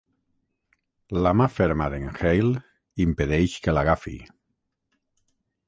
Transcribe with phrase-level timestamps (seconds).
[1.27, 2.63] La mà ferma d'en Hale
[3.07, 4.17] impedeix que l'agafi.